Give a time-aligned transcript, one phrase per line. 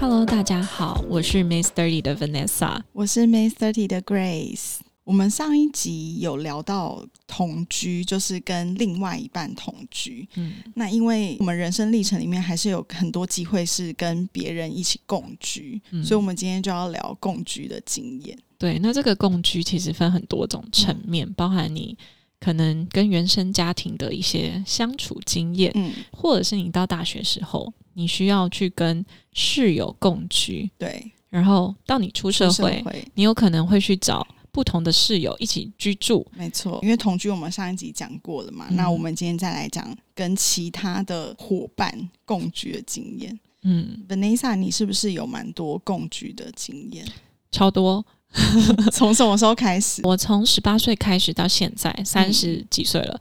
[0.00, 4.76] Hello，大家好，我是 Miss Thirty 的 Vanessa，我是 Miss Thirty 的 Grace。
[5.02, 10.28] 我们上一集有聊到同居，就是跟另外一半同居。
[10.36, 18.38] 嗯，那因为我们人生历程里面还是有很多机会是跟别人一起共居，所以我们今天就要聊共居的经验。
[18.56, 21.98] 对，那这个共居其实分很多种层面，包含你
[22.38, 27.72] 可能跟原生家庭的一些相处经验，嗯，或者是你到大学时候。
[27.98, 32.80] 你需要去跟室友共居，对，然后到你出社会，
[33.14, 36.78] 你有可能会去找不同的室友一起居住，没错。
[36.80, 43.36] 因为同居我们上一集讲过了嘛，那我们今天再来讲跟其他的伙伴共居的经验。
[43.62, 47.04] 嗯，Vanessa，你是不是有蛮多共居的经验？
[47.50, 48.06] 超多，
[48.92, 50.00] 从什么时候开始？
[50.04, 53.20] 我从十八岁开始到现在三十几岁了，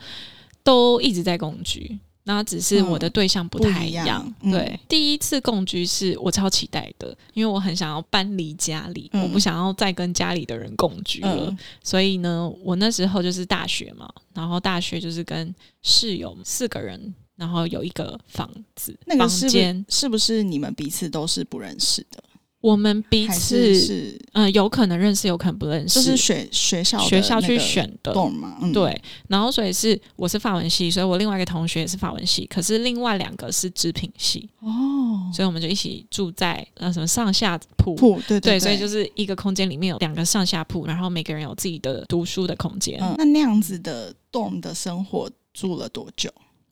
[0.64, 1.98] 都一直在共居。
[2.28, 4.78] 那只是我的对象不太一样，对。
[4.89, 11.55] 第一次共居是我超期待的，因为我很想要搬离家里，我不想要再跟家里的人共居了。
[11.81, 22.22] 所以呢，我那时候就是大学嘛，然后大学就是跟室友四个人，然后有一个房子，那个房间是不是你们彼此都是不认识的？
[22.68, 25.96] 我们彼此是嗯，有可能认识，有可能不认识。
[25.96, 28.58] 就是学学校学校去选的，懂吗？
[28.73, 29.02] 对。
[29.30, 43.00] 然后所以是我是法文系，所以我另外一个同学也是法文系，可是另外两个是织品系哦，所以我们就一起住在呃什么上下铺铺，对对，所以就是一个空间里面有两个上下铺，然后每个人有自己的读书的空间。
[43.17, 46.30] 那那样子的 dorm 的生活住了多久？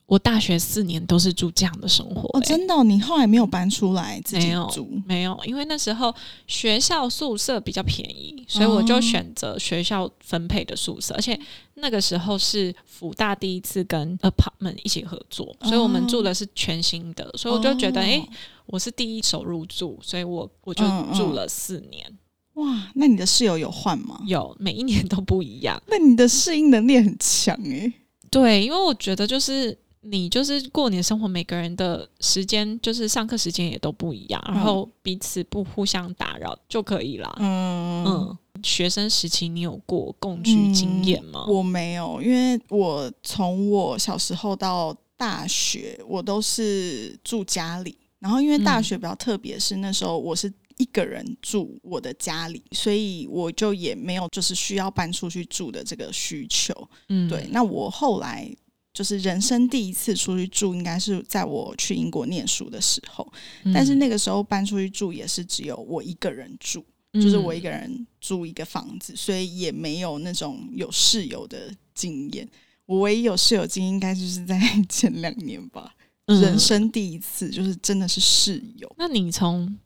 [0.08, 2.84] 我大学四年都是住这样的生活哦，真的？
[2.84, 4.88] 你后来没有搬出来自己住？
[5.04, 6.14] 没有，因为那时候
[6.46, 11.16] 学校宿舍比较便宜，所以我就选择学校分配的宿舍。
[11.16, 11.40] 而且
[11.74, 18.24] 那个时候是福大第一次跟 apartment 一起合作，所以我们住的是全新的，所以我就觉得，哎，
[18.68, 20.84] 我是第一手入住，所以我我就
[21.16, 22.06] 住了四年。
[22.54, 24.22] 哇，那你的室友有换吗？
[24.28, 25.82] 有，每一年都不一样。
[25.88, 27.92] 那你的适应能力很强哎。
[28.30, 29.76] 对，因为我觉得就是。
[30.08, 37.36] 你就是过你的生活，每个人的时间就是上课时间也都不一样，然后彼此不互相打扰就可以了。
[37.40, 41.46] 嗯嗯，学生时期你有过共居经验吗？
[41.48, 47.98] 我没有，因为我从我小时候到大学，我都是住家里。
[48.20, 56.74] 然后因为大学比较特别，是那时候我是一个人住我的家里，所以我就也没有就是需要搬出去住的这个需求。
[57.10, 57.48] 嗯，对。
[57.50, 58.56] 那我后来。
[58.96, 63.30] 就是人生第一次出去住，应该是在我去英国念书的时候。
[63.74, 66.84] 但是那个时候搬出去住也是只有我一个人住，
[67.14, 72.48] 就是我一个人住一个房子，所以也没有那种有室友的经验。
[72.86, 74.58] 我唯一有室友经验，应该就是在
[74.88, 75.94] 前两年吧。
[76.28, 78.90] 人生第一次，就是真的是室友。
[78.98, 79.78] 那你从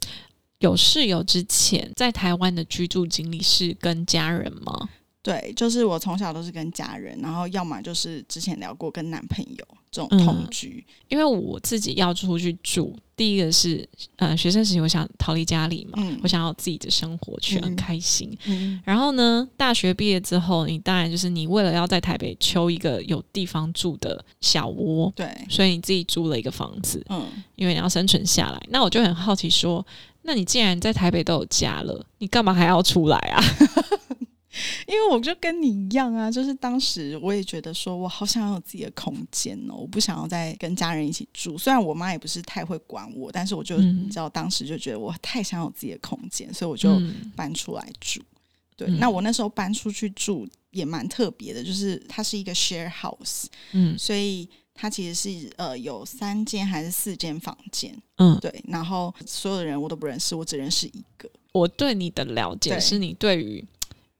[0.59, 4.87] 有室友之前，在台湾的居住经历是跟家人吗？
[5.21, 10.83] 对，就是我从小都是跟家人，然后要么就是之前聊过跟男朋友这种同居。
[11.09, 18.35] 因为我自己要出去住，第一个是呃学生时期我想逃离家里嘛，我想要自己的生活去很开心。
[18.85, 28.61] 然后呢，大学毕业之后，你当然就是你为了要在台北求一个有地方住的小窝，对，所以你自己租了一个房子，嗯，因为你要生存下来。
[28.69, 29.85] 那我就很好奇说，
[30.21, 33.43] 那你既然在台北都有家了，你干嘛还要出来啊？
[34.87, 41.57] 因为我就跟你一样啊，就是当时我也觉得说，我好想要有自己的空间哦，我不想要再跟家人一起住。
[41.57, 46.99] 虽然我妈也不是太会管我，但是我就你知道，当时就觉得我太想有自己的空间，所以我就
[47.35, 48.21] 搬出来住。
[48.75, 61.29] 对，那我那时候搬出去住也蛮特别的，就是它是一个 share house，嗯，所以它其实是呃有三间还是四间房间，嗯，对，然后所有的人我都不认识，我只认识一个。
[61.51, 63.65] 我对你的了解是你对于。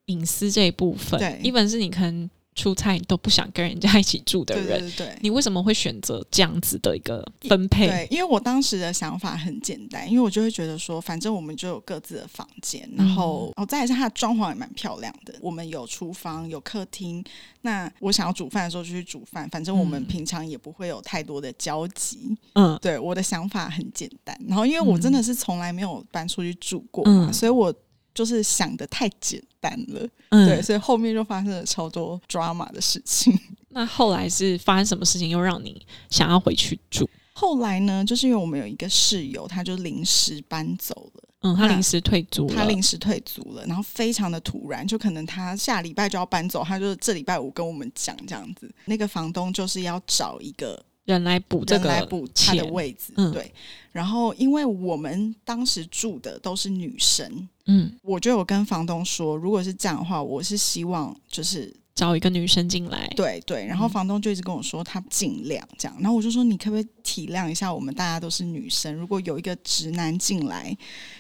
[0.10, 7.88] 隐私这一部分，对，一本是你可能出差你都不想跟人家一起住的人，对对，你为什么会选择这样子的一个分配？
[7.88, 17.24] 对，因为我当时的想法很简单，因为我就会觉得说，反正我们就有各自的房间，然后哦，再来是它的装潢也蛮漂亮的，我们有厨房有客厅，
[17.62, 22.36] 那我想要煮饭的时候就去煮饭，反正我们平常也不会有太多的交集。
[22.56, 27.74] 嗯，对，我的想法很简单，然后因为我真的是从来没有搬出去住过嘛，所以我。
[28.14, 33.38] 就是想的太简单了，对，所以后面就发生了超多 drama 的事情。
[33.70, 37.10] 那后来是发生什么事情，又让你想要回去住？
[37.34, 48.70] 后来呢，就是因为我们有一个室友，他就临时搬走了，嗯，他临时退租，他临时退租了，然后非常的突然，就可能他下礼拜就要搬走，他就这礼拜五跟我们讲这样子。
[48.86, 50.84] 那个房东就是要找一个。
[51.14, 53.52] 人来补这个来补他的位置，对。
[53.92, 61.74] 然后，因为我们当时住的都是女生，嗯，我就有跟房东说，如果是这样的话，我是希望就是。
[62.00, 70.74] 找一个女生进来，对对，然后房东就一直跟我说他尽量这样，然后我就说你可不可以体谅一下，我们大家都是女生，如果有一个直男进来，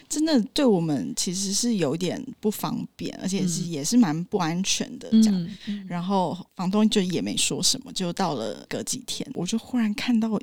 [0.07, 5.49] 真的对我们其实是有点不方便，而且是也是蛮不安全的这样。
[5.85, 10.39] 然后房东就也没说什么，就到了隔几天，我就忽然看到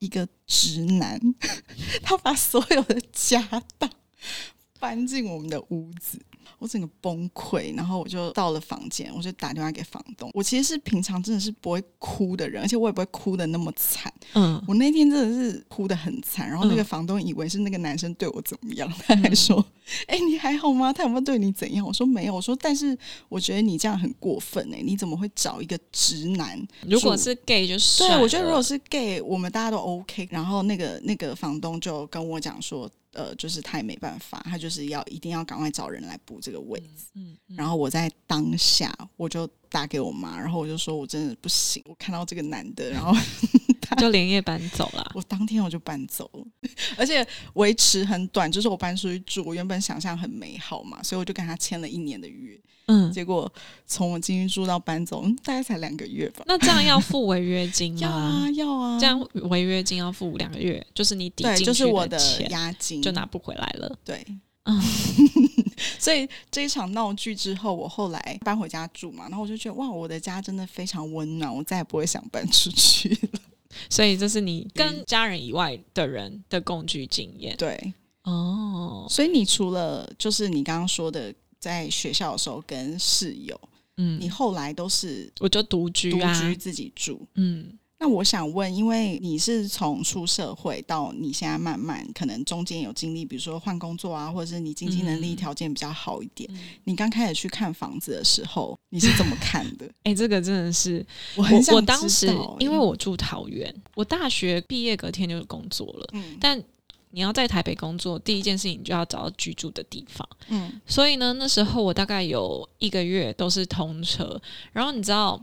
[0.00, 1.18] 一个直男，
[2.04, 3.42] 他把所有的家
[3.78, 3.90] 当
[4.78, 6.20] 搬进我们的屋子。
[6.58, 10.30] 我整个崩溃，然后我就到了房间，我就打电话给房东。
[10.34, 14.12] 我其实是平常真的是不会哭的人，而且我也不会哭的那么惨。
[14.34, 19.64] 嗯，我那天真的是哭的很惨，然后那个房东以为是那个男生对我怎么样，他还说
[20.06, 20.92] ：“哎，你还好吗？
[20.92, 22.96] 他有没有对你怎样？”我说：“没有。”我说：“但是
[23.28, 26.60] 我觉得你这样很过分哎，你怎么会找一个直男？
[26.86, 30.28] 如果是 gay 就是对，我觉得如果是 gay，我们大家都 OK。
[30.30, 32.88] 然后那个那个房东就跟我讲说。
[33.18, 37.06] 呃，就是他也没办法，他就是要一定要赶快找人来补这个位置。
[37.14, 43.12] 嗯，然后我在当下我就打给我妈，然后我就说我真的不行，我看到这个男的，然后
[43.82, 45.10] 他就连夜搬走了。
[45.16, 52.56] 我当天我就搬走了，而且维持很短，就是我搬出去住，我原本想象很美好嘛，所以我就跟他签了一年的约。
[52.88, 53.50] 嗯，结果
[53.86, 56.42] 从我进去住到搬走，大概才两个月吧。
[56.46, 58.00] 那这样要付违约金吗？
[58.00, 58.98] 要啊，要啊。
[58.98, 63.94] 这样违约金要付两个月，就是你抵进去的钱押金就拿不回来了。
[64.02, 64.26] 对，
[64.64, 64.82] 嗯。
[65.98, 73.40] 所以这一场闹剧之后，我后来搬回家住嘛，然后我就觉得哇，我的家真的非常温暖，我再也不会想搬出去了。
[73.90, 77.54] 所以这是你跟家人以外的人的共居经验。
[77.58, 77.92] 对，
[78.24, 79.06] 哦。
[79.10, 81.34] 所以你除了就是你刚刚说的。
[81.60, 83.60] 在学校的时候跟室友，
[83.96, 87.78] 嗯，你后来都是我就独居独居自己住，嗯。
[88.00, 96.48] 那我想问，因为你是从出社会到你现在慢慢可能中间有经历，比如说换工作啊，或者是你经济能力条件比较好一点，
[96.84, 99.90] 你刚开始去看房子的时候，你是怎么看的？
[100.04, 101.04] 哎，这个真的是
[101.34, 102.28] 我很想我当时
[102.60, 106.62] 因为我住桃园，我大学毕业隔天就工作了，嗯，但。
[107.10, 110.28] 你要在台北工作，第一件事情就要找到居住的地方。
[110.48, 114.40] 嗯，所以呢，那时候我大概有一个月都是通车。
[114.72, 115.42] 然后你知道，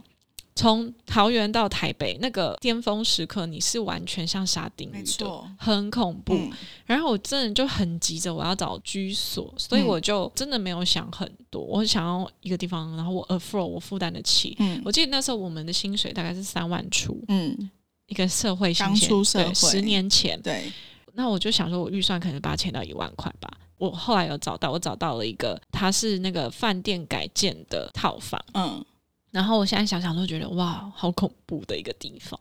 [0.54, 6.38] 从桃园到台北那个巅峰时刻，你是完全像沙丁鱼的，很恐怖。
[6.86, 14.56] 然后我真的就很急着我要找居所，所以我就真的没有想很多，我想要一个地方，然后我 afford 我负担得起。
[14.60, 17.22] 嗯，我记得那时候我们的薪水大概是三万出。
[17.28, 17.70] 嗯，
[18.06, 20.72] 一个社会刚出社会，十年前对。
[21.16, 23.50] 那我就想说，我预算可能八千到一万块吧。
[23.78, 28.38] 我后来有找到，我找到了一个，它是那个饭店改建的套房。
[28.52, 28.84] 嗯，
[29.30, 32.38] 然后我现在想想都觉得哇，好恐怖的一个地方。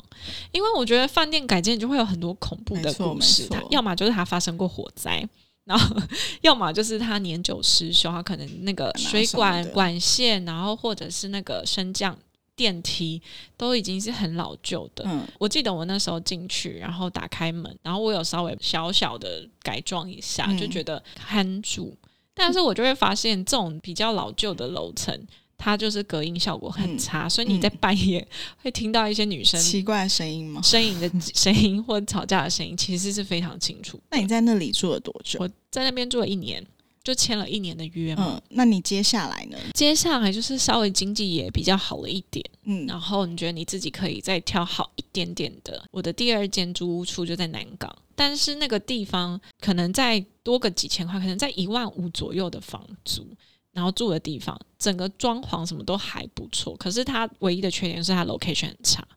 [0.52, 5.28] 因为我觉得饭店改建就会有很多恐怖的故事，它要么就是它发生过火灾，
[5.64, 5.96] 然后
[6.42, 12.18] 要么就是它年久失修，它可能那个水管管线，然后或者是那个升降。
[12.56, 13.22] 电梯
[13.58, 15.04] 都已经是很老旧的。
[15.08, 21.96] 嗯，我记得我那时候进去，然后打开门，然后我有稍微小小的改装一下，就觉得看住。
[22.34, 25.18] 但是我就会发现，这种比较老旧的楼层，
[25.58, 28.26] 它就是隔音效果很差，所以你在半夜
[28.62, 30.62] 会听到一些女生奇怪的声音吗？
[30.62, 34.00] 声音的 声音或者吵架的声音，其实是非常清楚。
[34.12, 35.40] 那你在那里住了多久？
[35.40, 36.66] 我在那边住了一年。
[37.06, 39.58] 就签了一年的约嘛，那你接下来呢？
[39.76, 45.86] 接下来就是稍微经济也比较好了一点，嗯，然后你觉得你自己可以再挑好一点点的。
[45.92, 53.24] 我的第二间租屋处就在南港，但是那个地方可能再多个几千块，可能在一万五左右的房租，
[53.72, 59.08] 然后住的地方整个装潢什么都还不错，可是它唯一的缺点是它 location 很差。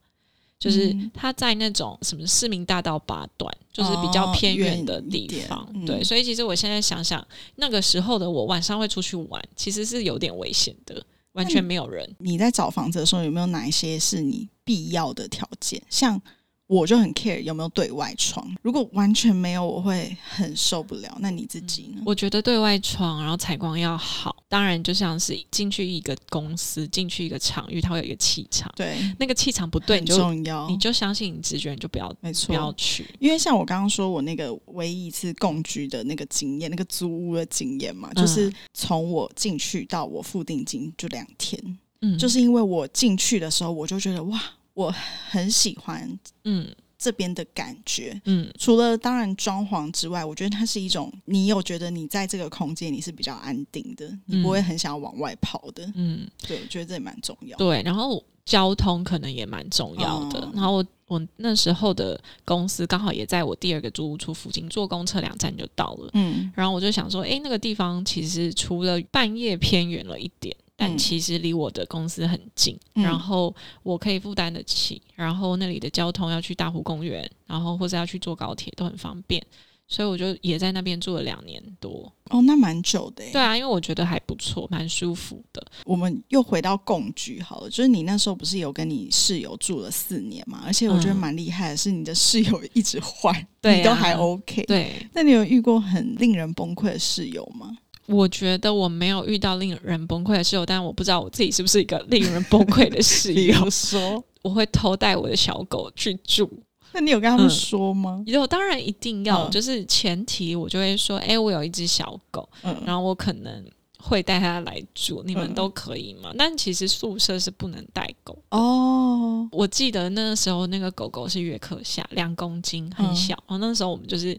[0.59, 7.25] 就是他在那种什么市民大道八段，就是比较偏远的地方，对，所以其实我现在想想，
[7.55, 11.03] 那个时候的我晚上会出去玩，其实是有点危险的。
[11.33, 12.09] 完全没有人。
[12.17, 15.81] 你在找房子的时候，有没有哪一些是你必要的条件？
[15.89, 16.21] 像。
[16.69, 21.17] 我就很 care 有没有对外窗，如果完全没有，我会很受不了。
[21.19, 22.03] 那你自己呢？
[22.05, 24.35] 我觉得对外窗，然后采光要好。
[24.47, 28.71] 当然，就像是进去一个公司，进去一个场域，它会有一个气场。
[28.75, 33.03] 对，那个气场不对，你就重要，你就相信你直觉，你就不要，没错，不要去。
[33.17, 41.79] 因为像我刚刚说，我那个唯一一次共居的那个经验，那个租屋的经验嘛，就是从我进去到我付定金就两天。
[42.01, 44.39] 嗯，就是因为我进去的时候，我就觉得哇。
[44.79, 44.95] 我
[45.29, 57.57] 很喜欢，嗯，这边的感觉，嗯，除了当然装潢之外，我觉得它是一种，你有觉得你在这个空间你是比较安定的，你不会很想要往外跑的，嗯，对，我觉得这也蛮重要。
[57.57, 60.49] 对，然后交通可能也蛮重要的。
[60.53, 70.55] 然后我我那时候的公司刚好也在我第二个租屋处附近，坐公车两站就到了，嗯，然后我就想说，哎，那个地方其实除了半夜偏远了一点。
[70.81, 79.45] 但其实离我的公司很近，然后我可以负担得起，然后那里的交通要去大湖公园，然后或者要去坐高铁都很方便，
[79.89, 82.09] 所以我就也在那边住了两年多。
[82.29, 83.29] 哦，那蛮久的。
[83.33, 85.61] 对啊，因为我觉得还不错，蛮舒服的。
[85.83, 90.61] 我们又回到共居好了，就是你那时候不是有跟你室友住了四年嘛？
[90.65, 94.63] 而且我觉得蛮厉害的是，你的室友一直换，你都还 OK。
[94.63, 97.75] 对，那你有遇过很令人崩溃的室友吗？
[98.09, 103.69] 我觉得我没有遇到令人崩溃的室友，但我不知道我自己是不是一个令人崩溃的室 友。
[103.69, 106.49] 说 我会偷带我的小狗去住，
[106.93, 108.23] 那你有跟他们说吗？
[108.25, 112.49] 有，当然一定要，就是前提我就会说，哎，我有一只小狗，
[112.85, 113.63] 然后我可能
[113.99, 116.31] 会带它来住，你们都可以吗？
[116.37, 119.47] 但其实宿舍是不能带狗哦。
[119.51, 124.35] 我记得那时候那个狗狗是约克夏，两公斤，很小，然后那时候我们就是。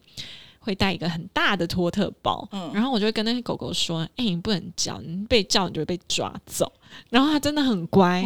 [0.61, 6.71] 会带一个很大的托特包，然后我就会跟那些狗狗说：“哎，你不能叫，你被叫你就会被抓走。”
[7.09, 8.21] 然后它真的很乖，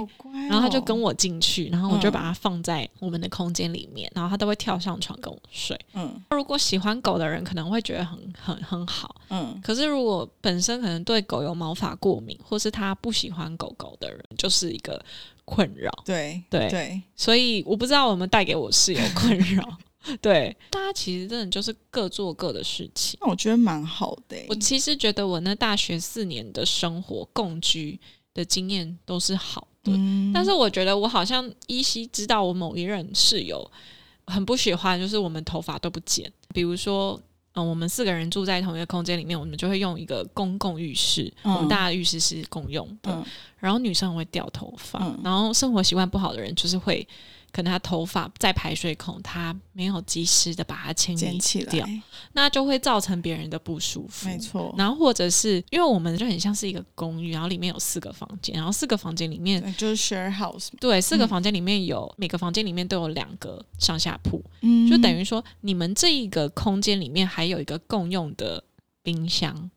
[0.49, 5.79] 然后它就跟我进去，然后我就把它放在我们的空间里面，然后它都会跳上床跟我睡。
[5.93, 15.01] 嗯，如果喜欢狗的人可能会觉得很很很好，嗯，可是如果本身可能对狗有毛发过敏，或是他不喜欢狗狗的人，就是一个
[15.45, 15.93] 困扰。
[16.05, 19.77] 对对对，所以我不知道我们带给我室友困扰。
[20.21, 23.19] 对，大家其实真的就是各做各的事情。
[23.23, 24.37] 那我觉得蛮好的。
[24.49, 27.99] 我其实觉得我那大学四年的生活共居
[28.35, 29.93] 的经验都是好的，
[30.33, 33.71] 但是我觉得我好像依稀知道我某一任室友
[34.27, 36.31] 很不喜欢，就是我们头发都不剪。
[36.53, 37.19] 比如说，
[37.55, 43.25] 嗯，我们四个人住在同一个空间里面，我们就会用一个公共浴室，我们大家浴室是共用的，
[43.59, 47.07] 然后女生会掉头发，然后生活习惯不好的人就是会。
[47.55, 51.39] 可能他头发在排水孔，他没有及时的把它清理
[51.71, 51.87] 掉，
[52.33, 54.29] 那就会造成别人的不舒服。
[54.29, 68.65] 没错，然后或者是因为我们就很像是一个公寓，然后里面有四个房间，然后四个房间里面就是 share house，对，四个房间里面有每个房间里面都有两个上下铺，嗯，就等于说你们这一个空间里面还有一个共用的
[69.05, 69.71] 冰箱。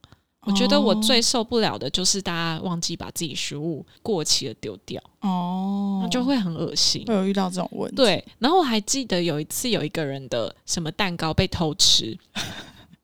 [0.48, 7.04] 我觉得我最受不了的就是大家忘记把自己食物过期了丢掉哦，那就会很恶心。
[7.06, 7.98] 会有遇到这种问题。
[7.98, 12.18] 对，然后我还记得有一次有一个人的什么蛋糕被偷吃。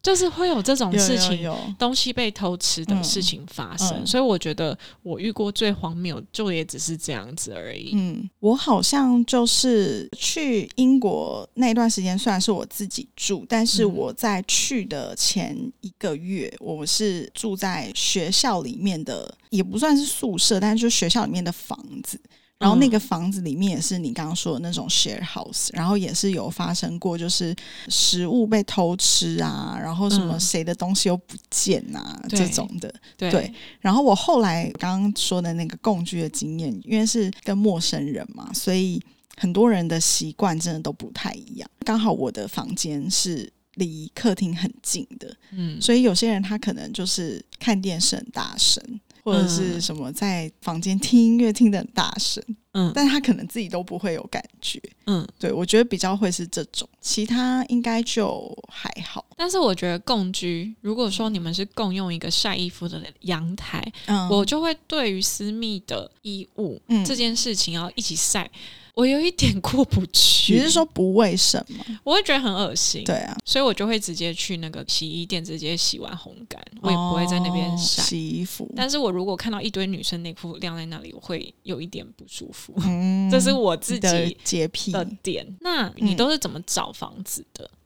[0.04, 7.92] 就是会有这种事情，东西被偷吃的事情发生，所以我觉得我遇过最荒谬，就也只是这样子而已。
[7.94, 22.20] 嗯，我好像就是去英国那段时间，虽然是我自己住，但是我在去的前一个月，我是住在学校里面的，也不算是宿舍，但是就学校里面的房子。
[22.64, 27.54] 然后那个房子里面也是你刚刚说的那种 share house，然后也是有发生过，就是
[27.90, 32.94] 食物被偷吃啊，然后什么谁的东西又不见啊这种的。
[33.18, 33.54] 对。
[33.82, 39.02] 然后我后来刚刚说的那个共居的经验，因为是跟陌生人嘛，所以
[39.36, 41.70] 很多人的习惯真的都不太一样。
[41.86, 48.82] 刚好我的房间是离客厅很近的，嗯，所以有些人他可能就是看电视很大声。
[49.24, 59.26] 或者是什么在房间听音乐听的很大声，嗯，但他可能自己都不会有感觉，嗯，对我觉得比较会是这种，其他应该就还好。
[59.38, 68.52] 但是我觉得共居，如果说你们是共用一个晒衣服的阳台，嗯，我就会对于私密的衣物这件事情要一起晒。
[68.94, 71.84] 我有一点过不去，你是说不卫生吗？
[72.04, 73.04] 我会觉得很恶心。
[73.04, 78.72] 对啊，所以我就会直接去那个洗衣店，直接洗完烘干，我也不会在那边晒洗衣服。
[78.76, 82.74] 但是我如果看到一堆女生内裤晾在那里，我会有一点不舒服。
[82.86, 85.46] 嗯，这是我自己洁癖的点。
[85.62, 87.64] 那你都是怎么找房子的？
[87.66, 87.78] 嗯，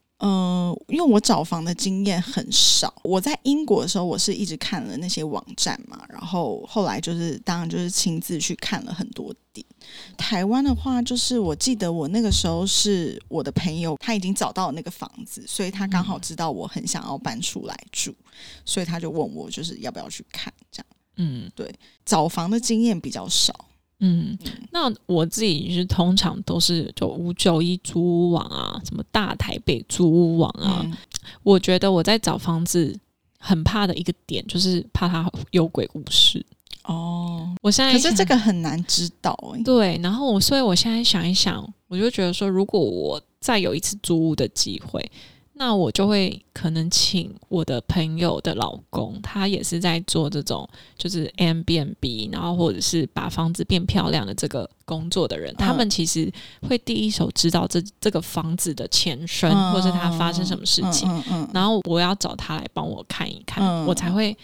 [0.88, 2.94] 因为我找房的经验很少。
[3.04, 9.66] 我在英国的时候，我是一直看了那些网站嘛，然后后来就是当然就是亲自去看了很多点。
[10.18, 18.16] 台湾的话，就是我记得我那个时候是我的朋友，他已经找到了那个房子，所以他刚好知道我很想要搬出来住，
[18.66, 20.86] 所以他就问我就是要不要去看这样。
[21.18, 21.74] 嗯，对，
[22.06, 23.67] 找房的经验比较少。
[24.00, 24.38] 嗯，
[24.72, 30.86] 那我自己是通常都是就五九一租屋网啊，什么大台北租屋网啊。
[31.44, 32.98] 我觉得我在找房子
[33.40, 36.46] 很怕的一个点就是怕它有鬼故事。
[36.84, 39.62] 哦，我现在可是这个很难知道哎。
[39.64, 45.12] 对，然后我所以我现在想一想，我就觉得说，如果我再有一次租屋的机会。
[45.60, 56.32] 那我就会可能请我的朋友的老公，他也是在做这种就是 M B N B，然后或者是把房子变漂亮的这个工作的人，他们其实
[56.68, 61.10] 会第一手知道这这个房子的前身，或者它发生什么事情，
[61.54, 64.38] 然后我要找他来帮我看一看，我才会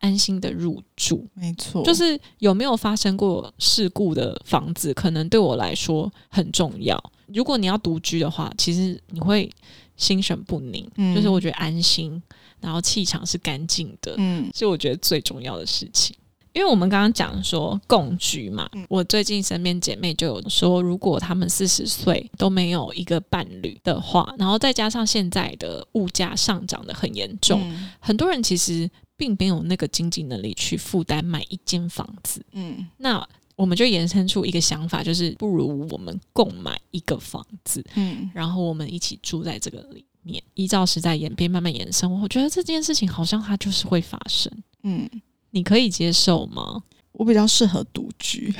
[0.00, 1.26] 安心的入住。
[1.32, 7.02] 没错，就是有没有发生过事故的房子，可能对我来说很重要。
[7.32, 9.50] 如果你要独居的话，其实你会。
[9.98, 12.22] 心神不宁，就是我觉得安心，
[12.60, 16.14] 然后气场是干净的，嗯，是我觉得最重要的事情。
[16.52, 27.60] 因为我们刚刚讲说共居嘛，我最近身边姐妹就有说，如果他们四十岁都没有一个伴侣的话，然后再加上现在的物价上涨的很严重，
[27.98, 33.28] 很多人其实并没有那个经济能力去负担买一间房子，嗯，那。
[33.58, 40.40] 我们就延伸出一个想法，就是不如我们共买一个房子，嗯，然后我们一起住在这个里面。
[40.54, 44.52] 依照时代演变，慢慢延伸，我觉得这件事情好像它就是会发生，
[44.84, 45.10] 嗯，
[45.50, 46.84] 你可以接受吗？
[47.12, 48.54] 我比较适合独居，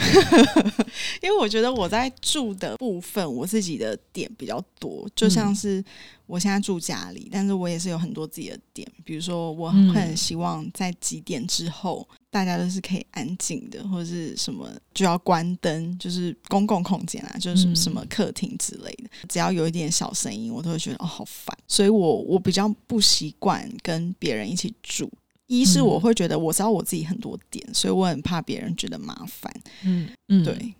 [1.23, 5.85] 因为我觉得我在住的部分，我自己的点比较多，就像是
[6.26, 25.11] 我现在住家里，但是我也是有很多自己的点，比如说我很希望在几点之后，大家都是可以安静的，或者是什么就要关灯，就是公共空间啊，就是什么客厅之类的，只要有一点小声音，我都会觉得哦好烦，所以我我比较不习惯跟别人一起住。
[25.47, 29.50] 一是我会觉得我知道我自己很多点，所以我很怕别人觉得麻烦。
[29.82, 30.75] 嗯嗯，对。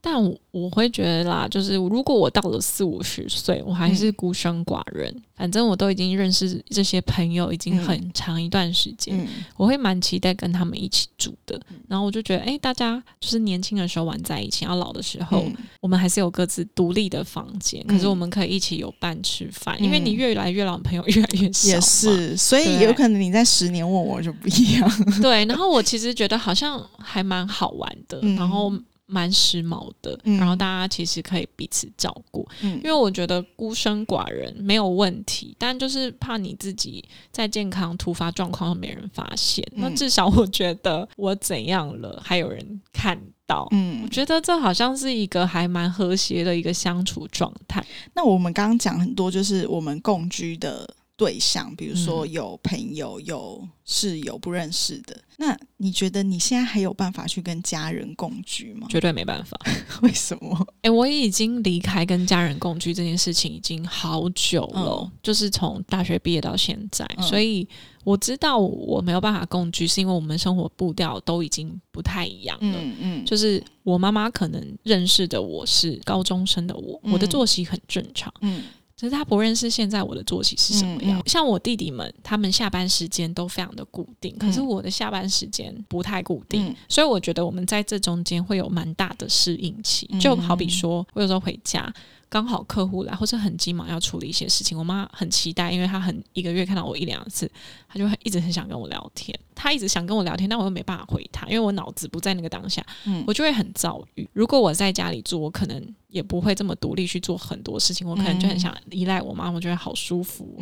[0.00, 11.60] 但我我会觉得啦，就是如果我到了四五十岁，我还是孤身寡人，反正我都已经认识这些朋友已经很长一段时间，我会蛮期待跟他们一起住的。
[11.86, 15.44] 然后我就觉得，哎，大家就是年轻的时候玩在一起，要老的时候，
[15.80, 19.76] 我们还是有各自独立的房间，可是我们可以一起有伴吃饭。
[19.82, 25.20] 因为你越来越老，朋友越来越少，也是，所以有可能你在十年问我就不一样。
[25.20, 28.72] 对，然后我其实觉得好像还蛮好玩的，然后。
[29.10, 39.66] 蛮时髦的，然后大家其实可以彼此照顾，因为我觉得孤身寡人没有问题，但就是怕你自己在健康突发状况没人发现。
[39.72, 43.66] 那至少我觉得我怎样了，还有人看到。
[43.72, 47.84] 嗯，我觉得这好像是一个还蛮和谐的一个相处状态。
[48.14, 50.88] 那我们刚刚讲很多，就是我们共居的。
[51.20, 58.86] 对象，比如说有朋友、有室友不认识的，那你觉得你现在还有办法去跟家人共居吗？
[58.88, 59.60] 绝对没办法。
[60.00, 60.66] 为什么？
[60.80, 67.68] 哎，我已经离开跟家人共居这件事情已经好久了，就是从大学毕业到现在，所以
[68.02, 72.78] 我知道我没有办法共居，是因为我们生活步调都已经不太一样了。
[72.80, 78.32] 嗯嗯，就是我妈妈可能认识的我是高中生的我，我的作息很正常。
[78.40, 78.62] 嗯。
[79.00, 81.22] 其实他不认识现在我的作息是什么样。
[81.24, 90.06] 像我弟弟们，他们下班时间都非常的固定，可是我的下班时间不太固定，所以我觉得我们在这中间会有蛮大的适应期。
[90.20, 91.90] 就好比说，我有时候回家。
[92.30, 97.50] 刚好客户来，或者很急忙要处理一些事情，我妈很期待，因为她很一个月看到我一两次，
[97.88, 99.36] 她就一直很想跟我聊天。
[99.52, 102.86] 她一直想跟我聊天，但我又没办法回她，因为我脑子不在那个当下，
[103.26, 104.26] 我就会很躁郁。
[104.32, 110.56] 如果我在家里住，我可能也不会这么独立去做很多事情，我可能就很想依赖我妈，我觉得好舒服，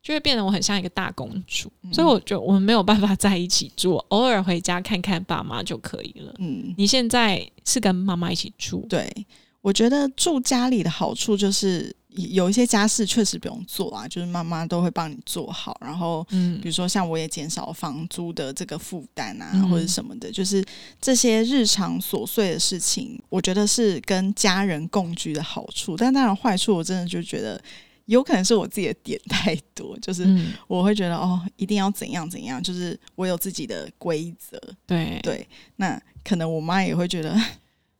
[0.00, 1.68] 就会变得我很像一个大公主。
[1.92, 6.32] 所以我觉得我们没有办法在一起住，偶尔回家看看爸妈就可以了。
[6.38, 8.86] 嗯，你现在是跟妈妈一起住？
[8.88, 9.26] 对。
[9.62, 15.78] 我觉得住家里的好处就是有一些家事确实不用做啊，就是妈妈都会帮你做好。
[15.80, 20.62] 然后，嗯，比如说像我也减少房租的这个负担啊，或者什么的，就是
[21.00, 25.96] 这些日常琐碎的事情，我觉得是跟家人共居的好处。
[25.96, 27.62] 但当然坏处，我真的就觉得
[28.06, 30.26] 有可能是我自己的点太多，就是
[30.66, 34.60] 我会觉得哦，一定要怎样怎样，就是我有自己的规则。
[34.86, 37.40] 对对，那可能我妈也会觉得。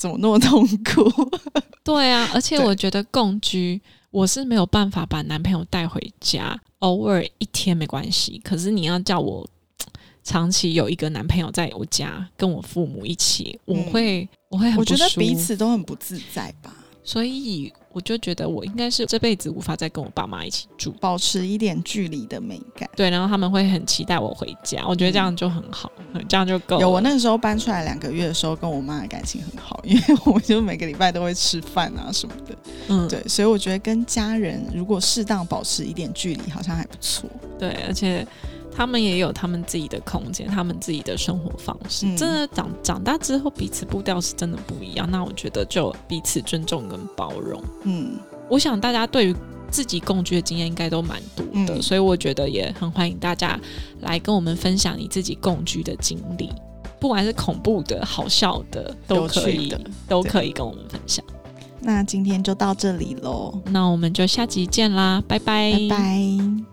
[0.02, 1.30] 怎么那么痛苦？
[1.84, 8.40] 对啊，而且我觉得共居，我是没有办法把男朋友带回家，偶尔一天没关系。
[8.42, 9.48] 可是你要叫我
[10.24, 16.74] 长期有一个男朋友在我家跟我父母一起，我会我会很我觉得彼此都很不自在吧。
[17.04, 22.88] 所以我就觉得我应该是这辈子无法再跟我爸妈一起住，保持一点距离的美感。
[22.96, 25.90] 对，然后他们会很期待我回家，我觉得这样就很好，
[26.28, 26.80] 这样就够。
[26.80, 32.56] 有我那个时候搬出来两个月的时候，跟我妈的感情很好， 因为我就每个礼拜都会吃饭啊什么的。
[32.88, 37.28] 嗯，对，所以我觉得跟家人如果适当保持一点距离，好像还不错。
[37.58, 38.26] 对，而且。
[38.74, 42.06] 他们也有他们自己的空间，他们自己的生活方式。
[42.16, 45.08] 真的长长大之后，彼此步调是真的不一样。
[45.10, 47.62] 那我觉得就彼此尊重跟包容。
[47.84, 49.36] 嗯，我想大家对于
[49.70, 53.58] 自己共居的经验应该都蛮多的，所以我觉得也很欢迎大家
[54.00, 56.50] 来跟我们分享你自己共居的经历，
[57.00, 59.74] 不管是恐怖的、好笑的，都可以，
[60.08, 61.24] 都可以跟我们分享。
[61.80, 66.71] 那今天就到这里喽，那我们就下集见啦，拜拜，拜拜。